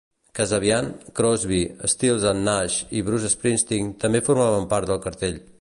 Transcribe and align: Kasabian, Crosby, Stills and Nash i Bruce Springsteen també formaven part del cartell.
Kasabian, 0.37 0.87
Crosby, 1.19 1.59
Stills 1.93 2.25
and 2.31 2.43
Nash 2.49 2.81
i 3.01 3.05
Bruce 3.11 3.33
Springsteen 3.37 3.95
també 4.07 4.25
formaven 4.31 4.71
part 4.77 4.95
del 4.95 5.07
cartell. 5.07 5.43